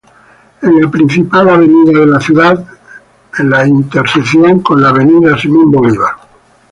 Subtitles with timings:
[0.63, 2.65] En la principal avenida de la ciudad,
[3.37, 6.17] en la intersección con la Av.